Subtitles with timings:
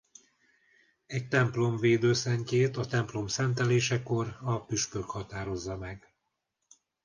[1.05, 6.13] Egy templom védőszentjét a templom szentelésekor a püspök határozza meg.